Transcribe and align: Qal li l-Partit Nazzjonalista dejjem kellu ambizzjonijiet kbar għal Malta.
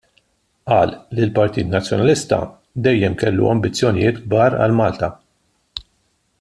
Qal 0.69 0.93
li 1.17 1.23
l-Partit 1.27 1.69
Nazzjonalista 1.73 2.39
dejjem 2.87 3.19
kellu 3.25 3.53
ambizzjonijiet 3.53 4.21
kbar 4.25 4.59
għal 4.61 4.77
Malta. 4.83 5.15